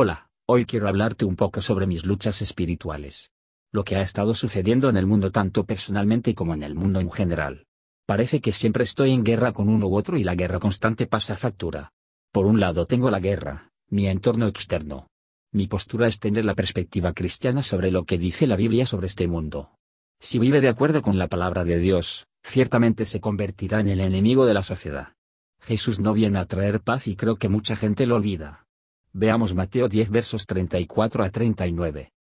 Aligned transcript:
Hola, 0.00 0.28
hoy 0.46 0.64
quiero 0.64 0.86
hablarte 0.86 1.24
un 1.24 1.34
poco 1.34 1.60
sobre 1.60 1.88
mis 1.88 2.06
luchas 2.06 2.40
espirituales. 2.40 3.32
Lo 3.72 3.82
que 3.82 3.96
ha 3.96 4.02
estado 4.02 4.32
sucediendo 4.32 4.88
en 4.88 4.96
el 4.96 5.08
mundo 5.08 5.32
tanto 5.32 5.66
personalmente 5.66 6.36
como 6.36 6.54
en 6.54 6.62
el 6.62 6.76
mundo 6.76 7.00
en 7.00 7.10
general. 7.10 7.66
Parece 8.06 8.40
que 8.40 8.52
siempre 8.52 8.84
estoy 8.84 9.10
en 9.10 9.24
guerra 9.24 9.50
con 9.50 9.68
uno 9.68 9.88
u 9.88 9.96
otro 9.96 10.16
y 10.16 10.22
la 10.22 10.36
guerra 10.36 10.60
constante 10.60 11.08
pasa 11.08 11.36
factura. 11.36 11.90
Por 12.30 12.46
un 12.46 12.60
lado 12.60 12.86
tengo 12.86 13.10
la 13.10 13.18
guerra, 13.18 13.72
mi 13.88 14.06
entorno 14.06 14.46
externo. 14.46 15.08
Mi 15.52 15.66
postura 15.66 16.06
es 16.06 16.20
tener 16.20 16.44
la 16.44 16.54
perspectiva 16.54 17.12
cristiana 17.12 17.64
sobre 17.64 17.90
lo 17.90 18.04
que 18.04 18.18
dice 18.18 18.46
la 18.46 18.54
Biblia 18.54 18.86
sobre 18.86 19.08
este 19.08 19.26
mundo. 19.26 19.72
Si 20.20 20.38
vive 20.38 20.60
de 20.60 20.68
acuerdo 20.68 21.02
con 21.02 21.18
la 21.18 21.26
palabra 21.26 21.64
de 21.64 21.80
Dios, 21.80 22.28
ciertamente 22.44 23.04
se 23.04 23.18
convertirá 23.18 23.80
en 23.80 23.88
el 23.88 24.00
enemigo 24.00 24.46
de 24.46 24.54
la 24.54 24.62
sociedad. 24.62 25.14
Jesús 25.60 25.98
no 25.98 26.12
viene 26.12 26.38
a 26.38 26.46
traer 26.46 26.82
paz 26.82 27.08
y 27.08 27.16
creo 27.16 27.34
que 27.34 27.48
mucha 27.48 27.74
gente 27.74 28.06
lo 28.06 28.14
olvida. 28.14 28.67
Veamos 29.12 29.54
Mateo 29.54 29.88
10 29.88 30.10
versos 30.10 30.46
34 30.46 31.24
a 31.24 31.30
39. 31.30 32.12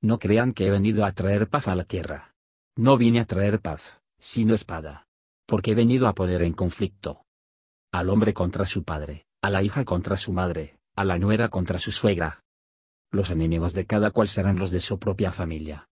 No 0.00 0.18
crean 0.18 0.52
que 0.52 0.66
he 0.66 0.70
venido 0.70 1.04
a 1.04 1.12
traer 1.12 1.48
paz 1.48 1.68
a 1.68 1.74
la 1.74 1.84
tierra. 1.84 2.34
No 2.76 2.96
vine 2.96 3.20
a 3.20 3.26
traer 3.26 3.60
paz, 3.60 4.00
sino 4.18 4.54
espada. 4.54 5.06
Porque 5.46 5.72
he 5.72 5.74
venido 5.74 6.06
a 6.06 6.14
poner 6.14 6.42
en 6.42 6.52
conflicto 6.52 7.24
al 7.92 8.08
hombre 8.08 8.32
contra 8.32 8.66
su 8.66 8.84
padre, 8.84 9.26
a 9.42 9.50
la 9.50 9.64
hija 9.64 9.84
contra 9.84 10.16
su 10.16 10.32
madre, 10.32 10.78
a 10.94 11.04
la 11.04 11.18
nuera 11.18 11.48
contra 11.48 11.80
su 11.80 11.90
suegra. 11.90 12.44
Los 13.10 13.30
enemigos 13.30 13.74
de 13.74 13.84
cada 13.84 14.12
cual 14.12 14.28
serán 14.28 14.60
los 14.60 14.70
de 14.70 14.78
su 14.78 15.00
propia 15.00 15.32
familia. 15.32 15.88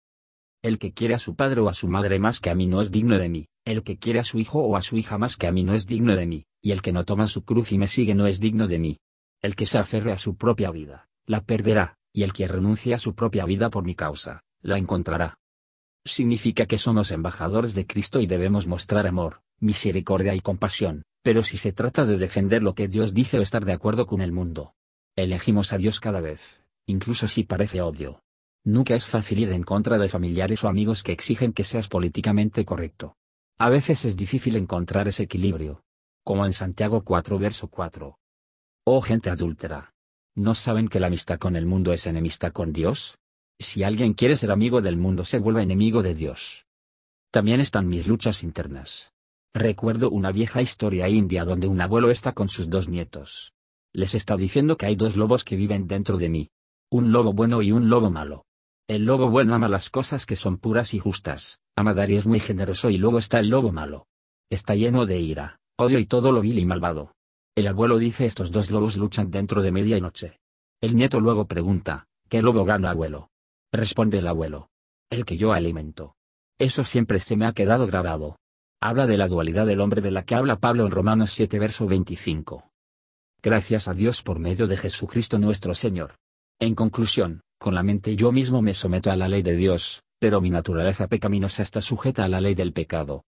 El 0.62 0.78
que 0.78 0.94
quiere 0.94 1.16
a 1.16 1.20
su 1.20 1.36
padre 1.36 1.62
o 1.62 1.70
a 1.70 1.74
su 1.74 1.88
madre 1.88 2.20
más 2.20 2.40
que 2.40 2.52
a 2.52 2.56
mí 2.56 2.68
no 2.68 2.82
es 2.82 2.92
digno 2.92 3.18
de 3.18 3.30
mí, 3.30 3.48
el 3.66 3.82
que 3.82 3.98
quiere 3.98 4.20
a 4.20 4.24
su 4.24 4.38
hijo 4.38 4.60
o 4.60 4.76
a 4.76 4.84
su 4.84 4.98
hija 4.98 5.18
más 5.18 5.38
que 5.38 5.48
a 5.48 5.52
mí 5.52 5.64
no 5.64 5.74
es 5.74 5.88
digno 5.88 6.16
de 6.16 6.28
mí, 6.28 6.46
y 6.62 6.72
el 6.72 6.84
que 6.84 6.92
no 6.92 7.04
toma 7.04 7.28
su 7.28 7.44
cruz 7.44 7.72
y 7.72 7.80
me 7.80 7.88
sigue 7.88 8.14
no 8.14 8.28
es 8.28 8.40
digno 8.40 8.68
de 8.68 8.78
mí. 8.78 9.00
El 9.42 9.56
que 9.56 9.66
se 9.66 9.78
aferre 9.78 10.12
a 10.12 10.18
su 10.18 10.36
propia 10.36 10.72
vida, 10.72 11.10
la 11.26 11.42
perderá, 11.42 11.98
y 12.12 12.24
el 12.24 12.34
que 12.34 12.48
renuncie 12.48 12.94
a 12.94 13.00
su 13.00 13.14
propia 13.14 13.46
vida 13.46 13.70
por 13.70 13.84
mi 13.84 13.94
causa, 13.94 14.42
la 14.62 14.78
encontrará. 14.78 15.38
Significa 16.06 16.66
que 16.66 16.78
somos 16.78 17.12
embajadores 17.12 17.76
de 17.76 17.86
Cristo 17.86 18.20
y 18.20 18.28
debemos 18.28 18.66
mostrar 18.66 19.06
amor, 19.06 19.42
misericordia 19.60 20.34
y 20.34 20.42
compasión, 20.42 21.04
pero 21.22 21.44
si 21.44 21.58
se 21.58 21.74
trata 21.74 22.06
de 22.06 22.18
defender 22.18 22.64
lo 22.64 22.74
que 22.74 22.88
Dios 22.88 23.14
dice 23.14 23.38
o 23.38 23.42
estar 23.42 23.66
de 23.66 23.74
acuerdo 23.74 24.08
con 24.08 24.22
el 24.22 24.32
mundo, 24.32 24.74
elegimos 25.16 25.74
a 25.74 25.78
Dios 25.78 26.00
cada 26.00 26.22
vez, 26.22 26.64
incluso 26.86 27.28
si 27.28 27.44
parece 27.44 27.82
odio. 27.82 28.24
Nunca 28.64 28.96
es 28.96 29.06
fácil 29.06 29.40
ir 29.40 29.52
en 29.52 29.64
contra 29.64 29.98
de 29.98 30.10
familiares 30.10 30.64
o 30.64 30.68
amigos 30.68 31.04
que 31.04 31.12
exigen 31.12 31.54
que 31.54 31.64
seas 31.64 31.88
políticamente 31.88 32.66
correcto. 32.66 33.16
A 33.58 33.70
veces 33.70 34.06
es 34.06 34.18
difícil 34.18 34.56
encontrar 34.56 35.08
ese 35.08 35.24
equilibrio. 35.24 35.84
Como 36.24 36.46
en 36.46 36.54
Santiago 36.54 37.04
4 37.04 37.40
verso 37.40 37.70
4. 37.70 38.18
Oh 38.90 39.02
gente 39.02 39.30
adúltera. 39.30 39.94
¿No 40.34 40.56
saben 40.56 40.88
que 40.88 41.02
la 41.02 41.08
amistad 41.08 41.40
con 41.40 41.58
el 41.58 41.66
mundo 41.66 41.92
es 41.92 42.08
enemistad 42.08 42.54
con 42.54 42.72
Dios? 42.72 43.18
Si 43.60 43.84
alguien 43.84 44.14
quiere 44.14 44.38
ser 44.38 44.50
amigo 44.50 44.82
del 44.82 44.96
mundo 44.96 45.26
se 45.26 45.40
vuelve 45.40 45.62
enemigo 45.62 46.04
de 46.04 46.16
Dios. 46.16 46.66
También 47.30 47.60
están 47.60 47.90
mis 47.90 48.08
luchas 48.08 48.44
internas. 48.44 49.12
Recuerdo 49.54 50.10
una 50.10 50.32
vieja 50.32 50.62
historia 50.62 51.10
india 51.10 51.44
donde 51.44 51.68
un 51.68 51.82
abuelo 51.82 52.12
está 52.12 52.32
con 52.32 52.48
sus 52.48 52.70
dos 52.70 52.88
nietos. 52.88 53.52
Les 53.92 54.16
está 54.16 54.38
diciendo 54.38 54.78
que 54.78 54.86
hay 54.86 54.96
dos 54.96 55.18
lobos 55.18 55.44
que 55.44 55.58
viven 55.58 55.90
dentro 55.90 56.16
de 56.16 56.30
mí. 56.30 56.50
Un 56.90 57.12
lobo 57.12 57.34
bueno 57.34 57.62
y 57.62 57.74
un 57.74 57.90
lobo 57.90 58.10
malo. 58.10 58.46
El 58.88 59.04
lobo 59.04 59.30
bueno 59.30 59.54
ama 59.54 59.68
las 59.68 59.90
cosas 59.90 60.26
que 60.26 60.38
son 60.38 60.60
puras 60.60 60.94
y 60.94 61.00
justas, 61.00 61.60
ama 61.76 61.94
dar 61.94 62.10
y 62.10 62.16
es 62.16 62.26
muy 62.26 62.40
generoso 62.40 62.90
y 62.90 62.98
luego 62.98 63.20
está 63.20 63.40
el 63.40 63.50
lobo 63.50 63.74
malo. 63.74 64.08
Está 64.50 64.76
lleno 64.76 65.06
de 65.06 65.20
ira, 65.20 65.60
odio 65.78 66.00
y 66.00 66.06
todo 66.06 66.32
lo 66.32 66.40
vil 66.40 66.58
y 66.58 66.66
malvado. 66.66 67.17
El 67.58 67.66
abuelo 67.66 67.98
dice 67.98 68.28
estos 68.28 68.52
dos 68.52 68.70
lobos 68.70 68.98
luchan 68.98 69.32
dentro 69.32 69.64
de 69.64 69.72
media 69.72 69.98
y 69.98 70.02
noche. 70.02 70.40
El 70.80 70.96
nieto 70.96 71.20
luego 71.20 71.48
pregunta, 71.48 72.06
¿qué 72.30 72.44
lobo 72.44 72.66
gana 72.66 72.92
abuelo? 72.92 73.32
Responde 73.72 74.20
el 74.20 74.28
abuelo. 74.28 74.70
El 75.10 75.26
que 75.26 75.38
yo 75.38 75.54
alimento. 75.54 76.14
Eso 76.60 76.84
siempre 76.84 77.18
se 77.18 77.36
me 77.36 77.48
ha 77.48 77.54
quedado 77.54 77.88
grabado. 77.88 78.38
Habla 78.80 79.08
de 79.08 79.18
la 79.18 79.28
dualidad 79.28 79.66
del 79.66 79.82
hombre 79.82 80.02
de 80.02 80.12
la 80.12 80.24
que 80.24 80.36
habla 80.36 80.60
Pablo 80.60 80.86
en 80.86 80.92
Romanos 80.92 81.32
7 81.32 81.58
verso 81.58 81.88
25. 81.88 82.70
Gracias 83.42 83.88
a 83.88 83.96
Dios 83.96 84.22
por 84.22 84.38
medio 84.38 84.68
de 84.68 84.78
Jesucristo 84.78 85.40
nuestro 85.40 85.74
Señor. 85.74 86.14
En 86.60 86.76
conclusión, 86.76 87.42
con 87.58 87.74
la 87.74 87.82
mente 87.82 88.16
yo 88.16 88.32
mismo 88.32 88.62
me 88.62 88.76
someto 88.76 89.10
a 89.10 89.16
la 89.16 89.28
ley 89.28 89.42
de 89.42 89.56
Dios, 89.56 90.04
pero 90.20 90.42
mi 90.42 90.52
naturaleza 90.52 91.08
pecaminosa 91.08 91.64
está 91.64 91.82
sujeta 91.82 92.24
a 92.24 92.30
la 92.30 92.40
ley 92.40 92.54
del 92.54 92.72
pecado. 92.72 93.24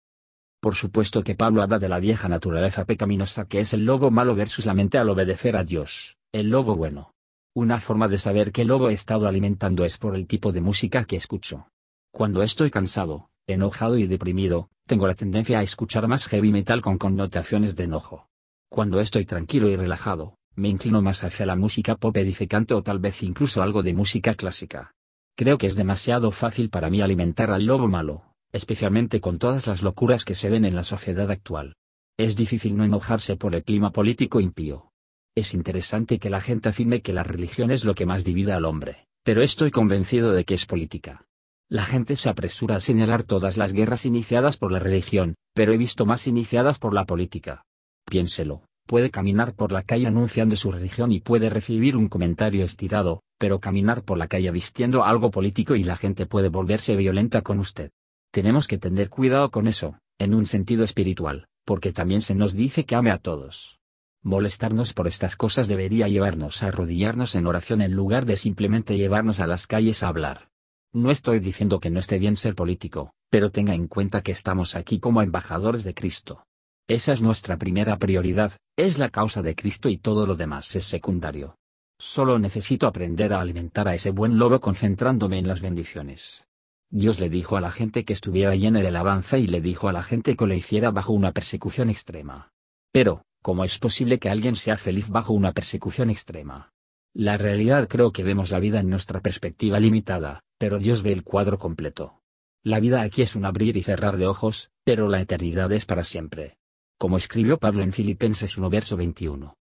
Por 0.62 0.76
supuesto 0.76 1.24
que 1.24 1.36
Pablo 1.36 1.62
habla 1.62 1.80
de 1.80 1.88
la 1.88 2.00
vieja 2.00 2.28
naturaleza 2.28 2.84
pecaminosa 2.84 3.46
que 3.46 3.62
es 3.62 3.74
el 3.74 3.86
lobo 3.86 4.12
malo 4.12 4.36
versus 4.36 4.66
la 4.66 4.74
mente 4.74 4.98
al 4.98 5.08
obedecer 5.08 5.56
a 5.56 5.64
Dios, 5.64 6.18
el 6.34 6.50
lobo 6.50 6.76
bueno. 6.76 7.14
Una 7.56 7.80
forma 7.80 8.10
de 8.10 8.18
saber 8.18 8.52
qué 8.52 8.66
lobo 8.66 8.90
he 8.90 8.94
estado 8.94 9.28
alimentando 9.28 9.86
es 9.86 9.98
por 9.98 10.16
el 10.16 10.28
tipo 10.28 10.52
de 10.52 10.60
música 10.60 11.06
que 11.06 11.16
escucho. 11.16 11.70
Cuando 12.12 12.44
estoy 12.44 12.72
cansado, 12.72 13.30
enojado 13.48 13.98
y 13.98 14.06
deprimido, 14.06 14.70
tengo 14.86 15.08
la 15.08 15.16
tendencia 15.16 15.60
a 15.60 15.64
escuchar 15.64 16.08
más 16.10 16.28
heavy 16.28 16.52
metal 16.52 16.82
con 16.82 16.98
connotaciones 16.98 17.76
de 17.78 17.86
enojo. 17.86 18.28
Cuando 18.70 19.00
estoy 19.00 19.26
tranquilo 19.26 19.70
y 19.70 19.78
relajado, 19.78 20.36
me 20.56 20.68
inclino 20.68 21.02
más 21.02 21.24
hacia 21.24 21.46
la 21.46 21.56
música 21.56 21.96
pop 21.96 22.18
edificante 22.18 22.74
o 22.74 22.84
tal 22.84 23.00
vez 23.00 23.24
incluso 23.24 23.62
algo 23.62 23.82
de 23.82 23.94
música 23.94 24.36
clásica. 24.36 24.94
Creo 25.36 25.58
que 25.58 25.68
es 25.68 25.76
demasiado 25.76 26.32
fácil 26.32 26.70
para 26.70 26.90
mí 26.90 27.02
alimentar 27.02 27.50
al 27.50 27.66
lobo 27.66 27.88
malo, 27.88 28.29
especialmente 28.52 29.20
con 29.20 29.38
todas 29.38 29.68
las 29.68 29.84
locuras 29.84 30.26
que 30.26 30.36
se 30.36 30.50
ven 30.50 30.66
en 30.66 30.76
la 30.76 30.84
sociedad 30.84 31.30
actual. 31.32 31.76
Es 32.18 32.36
difícil 32.36 32.76
no 32.76 32.84
enojarse 32.84 33.36
por 33.36 33.56
el 33.56 33.64
clima 33.64 33.92
político 33.92 34.40
impío. 34.40 34.92
Es 35.36 35.54
interesante 35.54 36.20
que 36.20 36.30
la 36.30 36.42
gente 36.42 36.70
afirme 36.70 37.02
que 37.02 37.14
la 37.14 37.24
religión 37.24 37.72
es 37.72 37.86
lo 37.86 37.96
que 37.96 38.06
más 38.06 38.24
divide 38.24 38.52
al 38.52 38.66
hombre, 38.66 39.08
pero 39.24 39.42
estoy 39.42 39.72
convencido 39.72 40.34
de 40.34 40.44
que 40.44 40.56
es 40.56 40.66
política. 40.66 41.26
La 41.70 41.86
gente 41.86 42.16
se 42.16 42.30
apresura 42.30 42.76
a 42.76 42.80
señalar 42.80 43.24
todas 43.24 43.56
las 43.56 43.74
guerras 43.74 44.06
iniciadas 44.06 44.58
por 44.58 44.72
la 44.72 44.80
religión, 44.80 45.36
pero 45.54 45.72
he 45.72 45.78
visto 45.78 46.06
más 46.06 46.26
iniciadas 46.26 46.80
por 46.80 46.94
la 46.94 47.06
política. 47.06 47.64
Piénselo, 48.06 48.64
puede 48.88 49.12
caminar 49.12 49.54
por 49.54 49.72
la 49.72 49.84
calle 49.84 50.08
anunciando 50.08 50.56
su 50.56 50.72
religión 50.72 51.12
y 51.12 51.20
puede 51.20 51.52
recibir 51.52 51.96
un 51.96 52.08
comentario 52.08 52.66
estirado, 52.66 53.22
pero 53.38 53.60
caminar 53.60 54.04
por 54.04 54.18
la 54.18 54.28
calle 54.28 54.50
vistiendo 54.50 55.04
algo 55.04 55.30
político 55.30 55.76
y 55.76 55.84
la 55.84 55.96
gente 55.96 56.26
puede 56.26 56.50
volverse 56.50 56.96
violenta 56.96 57.44
con 57.44 57.60
usted. 57.60 57.92
Tenemos 58.32 58.68
que 58.68 58.78
tener 58.78 59.10
cuidado 59.10 59.50
con 59.50 59.68
eso, 59.68 59.98
en 60.20 60.36
un 60.36 60.46
sentido 60.46 60.84
espiritual, 60.84 61.48
porque 61.66 61.92
también 61.92 62.22
se 62.22 62.36
nos 62.36 62.54
dice 62.54 62.86
que 62.86 62.96
ame 62.96 63.10
a 63.10 63.18
todos. 63.18 63.80
Molestarnos 64.22 64.94
por 64.94 65.08
estas 65.08 65.36
cosas 65.36 65.68
debería 65.68 66.08
llevarnos 66.08 66.62
a 66.62 66.68
arrodillarnos 66.68 67.34
en 67.36 67.48
oración 67.48 67.82
en 67.82 67.94
lugar 67.94 68.26
de 68.26 68.38
simplemente 68.38 68.98
llevarnos 68.98 69.40
a 69.40 69.48
las 69.48 69.66
calles 69.66 70.04
a 70.04 70.10
hablar. 70.10 70.50
No 70.94 71.10
estoy 71.10 71.40
diciendo 71.40 71.80
que 71.80 71.90
no 71.90 72.00
esté 72.00 72.20
bien 72.20 72.36
ser 72.36 72.54
político, 72.54 73.14
pero 73.32 73.50
tenga 73.50 73.74
en 73.74 73.88
cuenta 73.88 74.22
que 74.22 74.32
estamos 74.32 74.76
aquí 74.76 75.00
como 75.00 75.22
embajadores 75.22 75.84
de 75.84 75.94
Cristo. 75.94 76.44
Esa 76.88 77.14
es 77.14 77.22
nuestra 77.22 77.58
primera 77.58 77.98
prioridad, 77.98 78.54
es 78.76 79.00
la 79.00 79.10
causa 79.10 79.42
de 79.42 79.56
Cristo 79.56 79.90
y 79.90 79.98
todo 79.98 80.26
lo 80.26 80.36
demás 80.36 80.76
es 80.76 80.86
secundario. 80.86 81.56
Solo 82.00 82.40
necesito 82.40 82.88
aprender 82.88 83.34
a 83.34 83.42
alimentar 83.42 83.88
a 83.88 83.96
ese 83.96 84.12
buen 84.12 84.38
lobo 84.38 84.60
concentrándome 84.60 85.40
en 85.40 85.48
las 85.48 85.62
bendiciones. 85.62 86.46
Dios 86.92 87.20
le 87.20 87.30
dijo 87.30 87.56
a 87.56 87.62
la 87.62 87.70
gente 87.70 88.04
que 88.04 88.14
estuviera 88.14 88.56
llena 88.56 88.80
de 88.80 88.88
alabanza 88.88 89.38
y 89.38 89.46
le 89.46 89.62
dijo 89.62 89.90
a 89.90 89.94
la 89.94 90.02
gente 90.02 90.36
que 90.36 90.48
lo 90.48 90.56
hiciera 90.56 90.90
bajo 90.90 91.14
una 91.14 91.32
persecución 91.34 91.90
extrema. 91.90 92.52
Pero, 92.92 93.24
¿cómo 93.44 93.64
es 93.64 93.78
posible 93.78 94.18
que 94.18 94.30
alguien 94.30 94.56
sea 94.56 94.76
feliz 94.76 95.10
bajo 95.10 95.34
una 95.34 95.52
persecución 95.52 96.10
extrema? 96.10 96.72
La 97.14 97.38
realidad 97.38 97.88
creo 97.88 98.12
que 98.12 98.24
vemos 98.24 98.50
la 98.50 98.60
vida 98.60 98.80
en 98.80 98.90
nuestra 98.90 99.22
perspectiva 99.22 99.80
limitada, 99.80 100.42
pero 100.58 100.80
Dios 100.80 101.04
ve 101.04 101.12
el 101.12 101.24
cuadro 101.24 101.60
completo. 101.60 102.22
La 102.64 102.80
vida 102.80 103.02
aquí 103.02 103.22
es 103.22 103.36
un 103.36 103.46
abrir 103.46 103.78
y 103.78 103.84
cerrar 103.84 104.18
de 104.18 104.26
ojos, 104.26 104.72
pero 104.84 105.08
la 105.10 105.22
eternidad 105.22 105.72
es 105.72 105.86
para 105.86 106.04
siempre. 106.04 106.58
Como 106.98 107.18
escribió 107.18 107.60
Pablo 107.60 107.84
en 107.84 107.94
Filipenses 107.94 108.58
1 108.58 108.70
verso 108.70 108.98
21. 108.98 109.56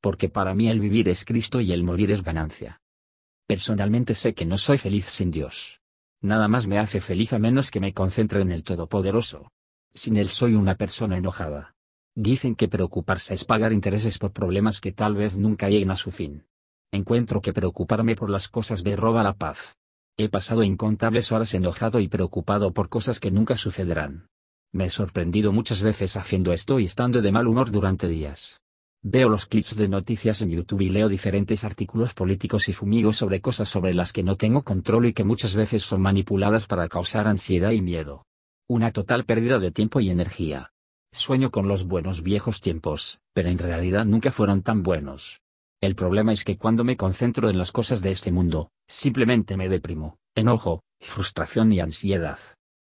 Porque 0.00 0.28
para 0.28 0.52
mí 0.54 0.68
el 0.68 0.80
vivir 0.80 1.08
es 1.08 1.24
Cristo 1.24 1.60
y 1.60 1.72
el 1.72 1.84
morir 1.84 2.10
es 2.10 2.22
ganancia. 2.22 2.80
Personalmente 3.46 4.14
sé 4.16 4.34
que 4.34 4.44
no 4.44 4.58
soy 4.58 4.78
feliz 4.78 5.06
sin 5.06 5.30
Dios. 5.30 5.80
Nada 6.26 6.48
más 6.48 6.66
me 6.66 6.80
hace 6.80 7.00
feliz 7.00 7.32
a 7.34 7.38
menos 7.38 7.70
que 7.70 7.78
me 7.78 7.94
concentre 7.94 8.40
en 8.40 8.50
el 8.50 8.64
Todopoderoso. 8.64 9.52
Sin 9.94 10.16
él 10.16 10.28
soy 10.28 10.54
una 10.54 10.74
persona 10.74 11.16
enojada. 11.16 11.76
Dicen 12.16 12.56
que 12.56 12.66
preocuparse 12.66 13.32
es 13.32 13.44
pagar 13.44 13.72
intereses 13.72 14.18
por 14.18 14.32
problemas 14.32 14.80
que 14.80 14.90
tal 14.90 15.14
vez 15.14 15.36
nunca 15.36 15.68
lleguen 15.68 15.92
a 15.92 15.96
su 15.96 16.10
fin. 16.10 16.44
Encuentro 16.90 17.40
que 17.40 17.52
preocuparme 17.52 18.16
por 18.16 18.28
las 18.28 18.48
cosas 18.48 18.82
me 18.82 18.96
roba 18.96 19.22
la 19.22 19.34
paz. 19.34 19.76
He 20.16 20.28
pasado 20.28 20.64
incontables 20.64 21.30
horas 21.30 21.54
enojado 21.54 22.00
y 22.00 22.08
preocupado 22.08 22.72
por 22.72 22.88
cosas 22.88 23.20
que 23.20 23.30
nunca 23.30 23.54
sucederán. 23.54 24.26
Me 24.72 24.86
he 24.86 24.90
sorprendido 24.90 25.52
muchas 25.52 25.80
veces 25.80 26.16
haciendo 26.16 26.52
esto 26.52 26.80
y 26.80 26.86
estando 26.86 27.22
de 27.22 27.30
mal 27.30 27.46
humor 27.46 27.70
durante 27.70 28.08
días. 28.08 28.60
Veo 29.08 29.28
los 29.28 29.46
clips 29.46 29.76
de 29.76 29.86
noticias 29.86 30.42
en 30.42 30.50
YouTube 30.50 30.80
y 30.80 30.88
leo 30.88 31.08
diferentes 31.08 31.62
artículos 31.62 32.12
políticos 32.12 32.68
y 32.68 32.72
fumigos 32.72 33.16
sobre 33.16 33.40
cosas 33.40 33.68
sobre 33.68 33.94
las 33.94 34.12
que 34.12 34.24
no 34.24 34.34
tengo 34.34 34.64
control 34.64 35.06
y 35.06 35.12
que 35.12 35.22
muchas 35.22 35.54
veces 35.54 35.84
son 35.84 36.02
manipuladas 36.02 36.66
para 36.66 36.88
causar 36.88 37.28
ansiedad 37.28 37.70
y 37.70 37.82
miedo. 37.82 38.24
Una 38.68 38.90
total 38.90 39.24
pérdida 39.24 39.60
de 39.60 39.70
tiempo 39.70 40.00
y 40.00 40.10
energía. 40.10 40.72
Sueño 41.12 41.52
con 41.52 41.68
los 41.68 41.84
buenos 41.84 42.24
viejos 42.24 42.60
tiempos, 42.60 43.20
pero 43.32 43.48
en 43.48 43.58
realidad 43.58 44.04
nunca 44.06 44.32
fueron 44.32 44.62
tan 44.62 44.82
buenos. 44.82 45.40
El 45.80 45.94
problema 45.94 46.32
es 46.32 46.42
que 46.42 46.58
cuando 46.58 46.82
me 46.82 46.96
concentro 46.96 47.48
en 47.48 47.58
las 47.58 47.70
cosas 47.70 48.02
de 48.02 48.10
este 48.10 48.32
mundo, 48.32 48.70
simplemente 48.88 49.56
me 49.56 49.68
deprimo, 49.68 50.16
enojo, 50.34 50.82
frustración 51.00 51.70
y 51.70 51.78
ansiedad. 51.78 52.40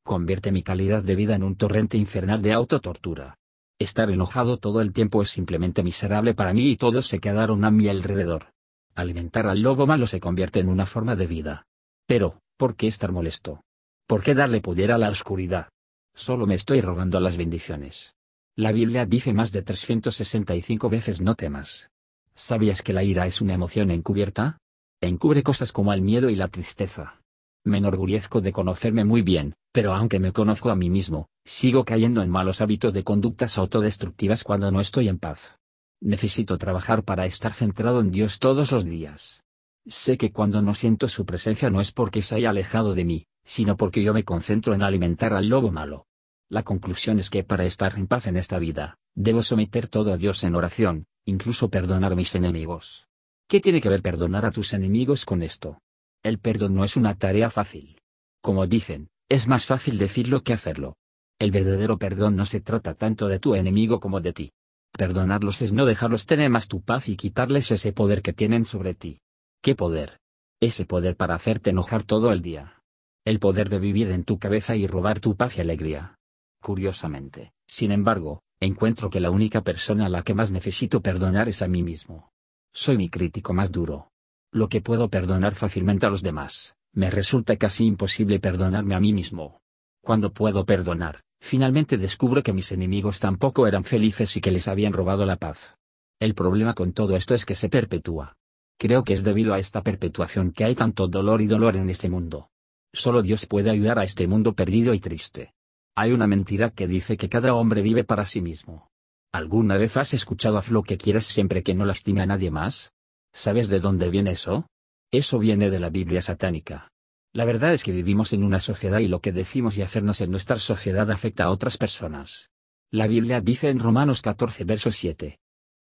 Convierte 0.05 0.53
mi 0.53 0.63
calidad 0.63 1.03
de 1.03 1.17
vida 1.17 1.37
en 1.37 1.43
un 1.43 1.57
torrente 1.57 1.97
infernal 1.97 2.43
de 2.43 2.53
autotortura. 2.53 3.39
Estar 3.83 4.13
enojado 4.13 4.59
todo 4.59 4.81
el 4.81 4.93
tiempo 4.93 5.23
es 5.23 5.31
simplemente 5.31 5.83
miserable 5.83 6.35
para 6.35 6.53
mí 6.53 6.71
y 6.71 6.77
todos 6.77 7.09
se 7.09 7.19
quedaron 7.19 7.65
a 7.65 7.73
mi 7.73 7.89
alrededor. 7.89 8.53
Alimentar 8.95 9.49
al 9.49 9.61
lobo 9.61 9.89
malo 9.89 10.07
se 10.07 10.21
convierte 10.21 10.61
en 10.61 10.69
una 10.69 10.87
forma 10.87 11.17
de 11.17 11.27
vida. 11.27 11.67
Pero, 12.07 12.39
¿por 12.57 12.77
qué 12.77 12.87
estar 12.87 13.11
molesto? 13.11 13.65
¿Por 14.07 14.23
qué 14.23 14.37
darle 14.37 14.61
poder 14.61 14.93
a 14.93 14.99
la 14.99 15.11
oscuridad? 15.11 15.69
Solo 16.15 16.47
me 16.47 16.55
estoy 16.55 16.81
robando 16.81 17.19
las 17.19 17.37
bendiciones. 17.37 18.15
La 18.55 18.71
Biblia 18.71 19.05
dice 19.05 19.33
más 19.33 19.51
de 19.51 19.63
365 19.63 20.89
veces 20.89 21.21
no 21.21 21.35
temas. 21.35 21.91
¿Sabías 22.37 22.83
que 22.83 22.93
la 22.93 23.03
ira 23.03 23.27
es 23.27 23.41
una 23.41 23.55
emoción 23.55 23.91
encubierta? 23.91 24.59
Encubre 25.01 25.43
cosas 25.43 25.73
como 25.73 25.93
el 25.93 26.03
miedo 26.03 26.31
y 26.31 26.37
la 26.37 26.47
tristeza. 26.47 27.21
Me 27.65 27.79
enorgullezco 27.79 28.41
de 28.43 28.53
conocerme 28.53 29.05
muy 29.05 29.23
bien, 29.23 29.55
pero 29.73 29.93
aunque 29.93 30.21
me 30.21 30.33
conozco 30.33 30.71
a 30.71 30.77
mí 30.77 30.89
mismo, 30.89 31.27
sigo 31.45 31.85
cayendo 31.85 32.23
en 32.23 32.31
malos 32.31 32.61
hábitos 32.61 32.93
de 32.93 33.05
conductas 33.05 33.59
autodestructivas 33.59 34.45
cuando 34.45 34.71
no 34.71 34.81
estoy 34.81 35.09
en 35.09 35.19
paz. 35.19 35.59
Necesito 36.01 36.59
trabajar 36.59 37.05
para 37.05 37.27
estar 37.27 37.53
centrado 37.53 38.01
en 38.01 38.11
Dios 38.11 38.39
todos 38.39 38.73
los 38.73 38.85
días. 38.85 39.43
Sé 39.87 40.17
que 40.17 40.33
cuando 40.33 40.63
no 40.63 40.75
siento 40.75 41.09
su 41.09 41.27
presencia 41.27 41.71
no 41.71 41.81
es 41.81 41.93
porque 41.93 42.23
se 42.23 42.37
haya 42.37 42.51
alejado 42.51 42.95
de 42.95 43.05
mí, 43.05 43.27
sino 43.45 43.77
porque 43.77 44.03
yo 44.03 44.15
me 44.15 44.25
concentro 44.25 44.75
en 44.75 44.83
alimentar 44.83 45.33
al 45.33 45.49
lobo 45.49 45.73
malo. 45.73 46.07
La 46.49 46.63
conclusión 46.63 47.19
es 47.19 47.31
que 47.31 47.45
para 47.45 47.65
estar 47.65 47.97
en 47.97 48.07
paz 48.07 48.27
en 48.27 48.37
esta 48.37 48.59
vida, 48.59 48.99
debo 49.15 49.43
someter 49.43 49.89
todo 49.89 50.13
a 50.13 50.17
Dios 50.17 50.45
en 50.45 50.55
oración, 50.55 51.07
incluso 51.25 51.71
perdonar 51.71 52.13
a 52.13 52.17
mis 52.17 52.35
enemigos. 52.35 53.09
¿Qué 53.49 53.61
tiene 53.61 53.81
que 53.81 53.89
ver 53.89 54.03
perdonar 54.03 54.45
a 54.45 54.51
tus 54.51 54.73
enemigos 54.73 55.25
con 55.25 55.43
esto? 55.43 55.81
El 56.23 56.39
perdón 56.39 56.75
no 56.75 56.85
es 56.85 56.97
una 56.97 57.15
tarea 57.17 57.51
fácil. 57.51 58.01
Como 58.41 58.67
dicen, 58.67 59.09
es 59.29 59.49
más 59.49 59.67
fácil 59.67 59.99
decirlo 59.99 60.43
que 60.43 60.53
hacerlo. 60.53 60.97
El 61.43 61.51
verdadero 61.51 61.99
perdón 61.99 62.37
no 62.37 62.47
se 62.47 62.61
trata 62.61 62.95
tanto 62.95 63.27
de 63.27 63.41
tu 63.41 63.57
enemigo 63.57 63.99
como 63.99 64.21
de 64.21 64.33
ti. 64.33 64.53
Perdonarlos 64.97 65.61
es 65.61 65.73
no 65.73 65.87
dejarlos 65.87 66.25
tener 66.25 66.49
más 66.51 66.69
tu 66.69 66.83
paz 66.83 67.09
y 67.09 67.17
quitarles 67.17 67.73
ese 67.73 67.93
poder 67.93 68.23
que 68.23 68.33
tienen 68.33 68.65
sobre 68.65 68.95
ti. 68.95 69.19
¿Qué 69.61 69.75
poder? 69.75 70.21
Ese 70.61 70.87
poder 70.87 71.17
para 71.17 71.35
hacerte 71.35 71.71
enojar 71.71 72.05
todo 72.05 72.31
el 72.31 72.43
día. 72.43 72.81
El 73.25 73.41
poder 73.41 73.71
de 73.71 73.81
vivir 73.81 74.13
en 74.13 74.23
tu 74.23 74.39
cabeza 74.39 74.77
y 74.77 74.87
robar 74.87 75.19
tu 75.19 75.35
paz 75.35 75.59
y 75.59 75.63
alegría. 75.63 76.15
Curiosamente, 76.61 77.51
sin 77.67 77.91
embargo, 77.91 78.45
encuentro 78.61 79.11
que 79.11 79.19
la 79.19 79.33
única 79.33 79.63
persona 79.63 80.07
a 80.07 80.11
la 80.11 80.23
que 80.23 80.35
más 80.35 80.53
necesito 80.53 81.03
perdonar 81.03 81.49
es 81.49 81.61
a 81.61 81.67
mí 81.67 81.83
mismo. 81.83 82.31
Soy 82.73 82.97
mi 82.97 83.09
crítico 83.09 83.53
más 83.53 83.73
duro. 83.73 84.13
Lo 84.53 84.69
que 84.69 84.81
puedo 84.81 85.11
perdonar 85.11 85.57
fácilmente 85.57 86.07
a 86.07 86.11
los 86.11 86.23
demás, 86.23 86.77
me 86.93 87.11
resulta 87.11 87.57
casi 87.57 87.85
imposible 87.85 88.39
perdonarme 88.39 88.95
a 88.95 89.01
mí 89.01 89.13
mismo. 89.13 89.59
Cuando 90.05 90.33
puedo 90.33 90.65
perdonar, 90.65 91.21
finalmente 91.43 91.99
descubro 91.99 92.43
que 92.43 92.53
mis 92.53 92.71
enemigos 92.73 93.19
tampoco 93.19 93.67
eran 93.67 93.85
felices 93.85 94.37
y 94.37 94.41
que 94.41 94.53
les 94.53 94.69
habían 94.69 94.93
robado 94.93 95.27
la 95.27 95.37
paz. 95.37 95.77
El 96.21 96.35
problema 96.35 96.73
con 96.73 96.93
todo 96.93 97.17
esto 97.17 97.35
es 97.35 97.45
que 97.45 97.57
se 97.57 97.69
perpetúa. 97.69 98.37
Creo 98.79 99.03
que 99.03 99.13
es 99.13 99.25
debido 99.25 99.53
a 99.53 99.59
esta 99.59 99.83
perpetuación 99.83 100.53
que 100.53 100.65
hay 100.65 100.77
tanto 100.77 101.09
dolor 101.09 101.43
y 101.43 101.49
dolor 101.49 101.77
en 101.77 101.91
este 101.91 102.09
mundo. 102.09 102.49
Solo 102.95 103.23
Dios 103.23 103.47
puede 103.47 103.71
ayudar 103.71 103.99
a 103.99 104.05
este 104.05 104.27
mundo 104.29 104.55
perdido 104.55 104.95
y 104.95 105.01
triste. 105.01 105.53
Hay 105.97 106.13
una 106.13 106.27
mentira 106.27 106.71
que 106.71 106.87
dice 106.87 107.17
que 107.17 107.29
cada 107.29 107.55
hombre 107.55 107.83
vive 107.83 108.05
para 108.05 108.25
sí 108.25 108.41
mismo. 108.41 108.89
¿Alguna 109.33 109.79
vez 109.79 109.97
has 109.97 110.15
escuchado 110.15 110.59
a 110.59 110.65
lo 110.69 110.83
que 110.85 110.97
quieres 110.97 111.27
siempre 111.27 111.63
que 111.63 111.75
no 111.75 111.85
lastime 111.85 112.23
a 112.23 112.27
nadie 112.27 112.51
más? 112.51 112.93
¿Sabes 113.33 113.69
de 113.69 113.81
dónde 113.81 114.11
viene 114.11 114.31
eso? 114.31 114.67
Eso 115.11 115.39
viene 115.39 115.71
de 115.71 115.81
la 115.81 115.91
Biblia 115.91 116.23
satánica. 116.23 116.92
La 117.33 117.45
verdad 117.45 117.73
es 117.73 117.83
que 117.83 117.93
vivimos 117.93 118.33
en 118.33 118.45
una 118.45 118.61
sociedad 118.61 118.99
y 118.99 119.09
lo 119.09 119.21
que 119.21 119.33
decimos 119.33 119.79
y 119.79 119.83
hacernos 119.83 120.21
en 120.21 120.31
nuestra 120.31 120.59
sociedad 120.59 121.11
afecta 121.11 121.45
a 121.45 121.51
otras 121.51 121.79
personas. 121.79 122.51
La 122.91 123.07
Biblia 123.07 123.41
dice 123.41 123.71
en 123.71 123.79
Romanos 123.79 124.21
14 124.21 124.65
verso 124.65 124.93
7. 124.93 125.39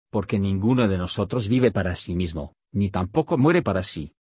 Porque 0.09 0.39
ninguno 0.39 0.87
de 0.87 0.97
nosotros 0.97 1.47
vive 1.47 1.71
para 1.71 1.95
sí 1.95 2.15
mismo, 2.15 2.53
ni 2.71 2.89
tampoco 2.89 3.37
muere 3.37 3.61
para 3.61 3.83
sí. 3.83 4.15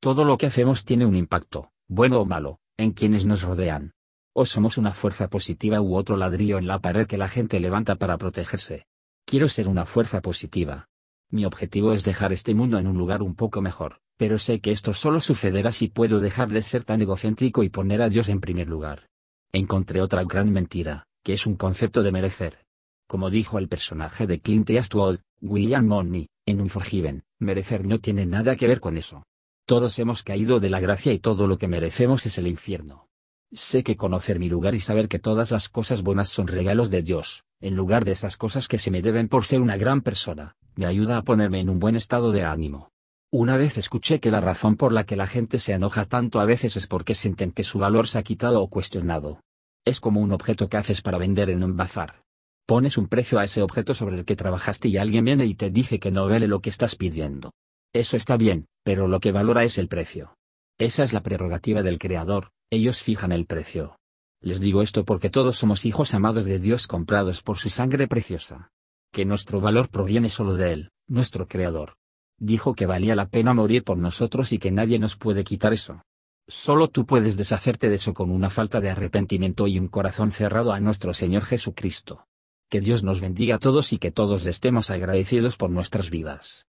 Todo 0.00 0.24
lo 0.24 0.38
que 0.38 0.46
hacemos 0.46 0.84
tiene 0.84 1.04
un 1.04 1.16
impacto, 1.16 1.72
bueno 1.88 2.20
o 2.20 2.24
malo, 2.24 2.58
en 2.78 2.92
quienes 2.92 3.26
nos 3.26 3.42
rodean 3.42 3.92
o 4.38 4.44
somos 4.44 4.76
una 4.76 4.92
fuerza 4.92 5.30
positiva 5.30 5.80
u 5.80 5.96
otro 5.96 6.18
ladrillo 6.18 6.58
en 6.58 6.66
la 6.66 6.78
pared 6.78 7.06
que 7.06 7.16
la 7.16 7.26
gente 7.26 7.58
levanta 7.58 7.96
para 7.96 8.18
protegerse. 8.18 8.84
Quiero 9.24 9.48
ser 9.48 9.66
una 9.66 9.86
fuerza 9.86 10.20
positiva. 10.20 10.88
Mi 11.30 11.46
objetivo 11.46 11.94
es 11.94 12.04
dejar 12.04 12.34
este 12.34 12.54
mundo 12.54 12.78
en 12.78 12.86
un 12.86 12.98
lugar 12.98 13.22
un 13.22 13.34
poco 13.34 13.62
mejor, 13.62 14.02
pero 14.16 14.38
sé 14.38 14.60
que 14.60 14.70
esto 14.70 14.94
solo 14.94 15.20
sucederá 15.20 15.72
si 15.72 15.88
puedo 15.88 16.20
dejar 16.20 16.48
de 16.48 16.62
ser 16.62 16.84
tan 16.84 17.02
egocéntrico 17.02 17.62
y 17.62 17.68
poner 17.68 18.02
a 18.02 18.08
Dios 18.08 18.28
en 18.28 18.40
primer 18.40 18.68
lugar. 18.68 19.08
Encontré 19.52 20.00
otra 20.00 20.24
gran 20.24 20.50
mentira, 20.50 21.06
que 21.22 21.34
es 21.34 21.46
un 21.46 21.56
concepto 21.56 22.02
de 22.02 22.12
merecer. 22.12 22.64
Como 23.06 23.30
dijo 23.30 23.58
el 23.58 23.68
personaje 23.68 24.26
de 24.26 24.40
Clint 24.40 24.70
Eastwood, 24.70 25.18
William 25.40 25.86
Money, 25.86 26.28
en 26.46 26.60
Unforgiven, 26.60 27.24
merecer 27.38 27.84
no 27.84 27.98
tiene 28.00 28.26
nada 28.26 28.56
que 28.56 28.66
ver 28.66 28.80
con 28.80 28.96
eso. 28.96 29.22
Todos 29.66 29.98
hemos 29.98 30.22
caído 30.22 30.60
de 30.60 30.70
la 30.70 30.80
gracia 30.80 31.12
y 31.12 31.18
todo 31.18 31.46
lo 31.46 31.58
que 31.58 31.68
merecemos 31.68 32.24
es 32.26 32.38
el 32.38 32.46
infierno. 32.46 33.08
Sé 33.52 33.84
que 33.84 33.96
conocer 33.96 34.38
mi 34.38 34.48
lugar 34.48 34.74
y 34.74 34.80
saber 34.80 35.08
que 35.08 35.18
todas 35.18 35.50
las 35.50 35.68
cosas 35.68 36.02
buenas 36.02 36.28
son 36.28 36.48
regalos 36.48 36.90
de 36.90 37.02
Dios, 37.02 37.44
en 37.60 37.74
lugar 37.74 38.04
de 38.04 38.12
esas 38.12 38.36
cosas 38.36 38.68
que 38.68 38.78
se 38.78 38.90
me 38.90 39.02
deben 39.02 39.28
por 39.28 39.44
ser 39.44 39.60
una 39.60 39.76
gran 39.76 40.02
persona, 40.02 40.56
me 40.74 40.86
ayuda 40.86 41.16
a 41.16 41.22
ponerme 41.22 41.60
en 41.60 41.70
un 41.70 41.78
buen 41.78 41.96
estado 41.96 42.32
de 42.32 42.44
ánimo. 42.44 42.90
Una 43.38 43.58
vez 43.58 43.76
escuché 43.76 44.18
que 44.18 44.30
la 44.30 44.40
razón 44.40 44.76
por 44.76 44.94
la 44.94 45.04
que 45.04 45.14
la 45.14 45.26
gente 45.26 45.58
se 45.58 45.74
enoja 45.74 46.06
tanto 46.06 46.40
a 46.40 46.46
veces 46.46 46.74
es 46.78 46.86
porque 46.86 47.12
sienten 47.12 47.52
que 47.52 47.64
su 47.64 47.78
valor 47.78 48.08
se 48.08 48.18
ha 48.18 48.22
quitado 48.22 48.62
o 48.62 48.68
cuestionado. 48.70 49.42
Es 49.84 50.00
como 50.00 50.22
un 50.22 50.32
objeto 50.32 50.70
que 50.70 50.78
haces 50.78 51.02
para 51.02 51.18
vender 51.18 51.50
en 51.50 51.62
un 51.62 51.76
bazar. 51.76 52.22
Pones 52.64 52.96
un 52.96 53.08
precio 53.08 53.38
a 53.38 53.44
ese 53.44 53.60
objeto 53.60 53.92
sobre 53.92 54.16
el 54.16 54.24
que 54.24 54.36
trabajaste 54.36 54.88
y 54.88 54.96
alguien 54.96 55.26
viene 55.26 55.44
y 55.44 55.54
te 55.54 55.68
dice 55.68 56.00
que 56.00 56.10
no 56.10 56.26
vale 56.26 56.48
lo 56.48 56.60
que 56.60 56.70
estás 56.70 56.96
pidiendo. 56.96 57.52
Eso 57.92 58.16
está 58.16 58.38
bien, 58.38 58.68
pero 58.82 59.06
lo 59.06 59.20
que 59.20 59.32
valora 59.32 59.64
es 59.64 59.76
el 59.76 59.88
precio. 59.88 60.34
Esa 60.78 61.04
es 61.04 61.12
la 61.12 61.22
prerrogativa 61.22 61.82
del 61.82 61.98
Creador, 61.98 62.52
ellos 62.70 63.02
fijan 63.02 63.32
el 63.32 63.44
precio. 63.44 63.98
Les 64.40 64.60
digo 64.60 64.80
esto 64.80 65.04
porque 65.04 65.28
todos 65.28 65.58
somos 65.58 65.84
hijos 65.84 66.14
amados 66.14 66.46
de 66.46 66.58
Dios 66.58 66.86
comprados 66.86 67.42
por 67.42 67.58
su 67.58 67.68
sangre 67.68 68.08
preciosa. 68.08 68.70
Que 69.12 69.26
nuestro 69.26 69.60
valor 69.60 69.90
proviene 69.90 70.30
solo 70.30 70.54
de 70.54 70.72
Él, 70.72 70.90
nuestro 71.06 71.46
Creador. 71.48 71.98
Dijo 72.38 72.74
que 72.74 72.86
valía 72.86 73.16
la 73.16 73.28
pena 73.28 73.54
morir 73.54 73.82
por 73.82 73.96
nosotros 73.96 74.52
y 74.52 74.58
que 74.58 74.70
nadie 74.70 74.98
nos 74.98 75.16
puede 75.16 75.42
quitar 75.42 75.72
eso. 75.72 76.02
Solo 76.48 76.88
tú 76.88 77.06
puedes 77.06 77.36
deshacerte 77.36 77.88
de 77.88 77.96
eso 77.96 78.14
con 78.14 78.30
una 78.30 78.50
falta 78.50 78.80
de 78.80 78.90
arrepentimiento 78.90 79.66
y 79.66 79.78
un 79.78 79.88
corazón 79.88 80.30
cerrado 80.30 80.72
a 80.72 80.80
nuestro 80.80 81.14
Señor 81.14 81.44
Jesucristo. 81.44 82.26
Que 82.68 82.80
Dios 82.80 83.02
nos 83.02 83.20
bendiga 83.20 83.56
a 83.56 83.58
todos 83.58 83.92
y 83.92 83.98
que 83.98 84.12
todos 84.12 84.44
le 84.44 84.50
estemos 84.50 84.90
agradecidos 84.90 85.56
por 85.56 85.70
nuestras 85.70 86.10
vidas. 86.10 86.66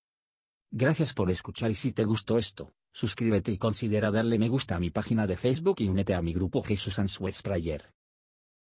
Gracias 0.73 1.13
por 1.13 1.31
escuchar 1.31 1.71
y 1.71 1.75
si 1.75 1.93
te 1.93 2.05
gustó 2.05 2.39
esto, 2.39 2.73
suscríbete 2.93 3.53
y 3.53 3.59
considera 3.59 4.11
darle 4.11 4.39
me 4.39 4.49
gusta 4.49 4.77
a 4.77 4.81
mi 4.81 4.91
página 4.91 5.27
de 5.27 5.37
Facebook 5.37 5.77
y 5.81 5.89
únete 5.89 6.15
a 6.15 6.23
mi 6.23 6.33
grupo 6.33 6.63
Jesús 6.63 6.99
Answers 6.99 7.43
Prayer. 7.43 7.93